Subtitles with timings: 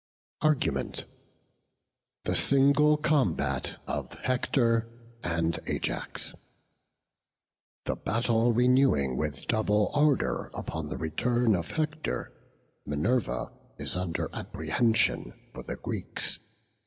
[0.41, 1.05] ARGUMENT.
[2.23, 4.87] THE SINGLE COMBAT OF HECTOR
[5.23, 6.33] AND AJAX.
[7.85, 12.33] The battle renewing with double ardour upon the return of Hector,
[12.83, 16.39] Minerva is under apprehensions for the Greeks.